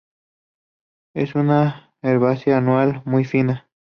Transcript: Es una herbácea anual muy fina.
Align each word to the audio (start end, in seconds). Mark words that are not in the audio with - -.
Es 1.13 1.35
una 1.35 1.93
herbácea 2.01 2.57
anual 2.57 3.03
muy 3.05 3.23
fina. 3.23 3.67